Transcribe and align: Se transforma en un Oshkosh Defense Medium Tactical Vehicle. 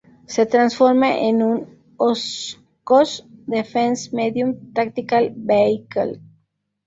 Se 0.25 0.47
transforma 0.47 1.15
en 1.15 1.43
un 1.43 1.77
Oshkosh 1.97 3.21
Defense 3.45 4.09
Medium 4.11 4.73
Tactical 4.73 5.31
Vehicle. 5.35 6.19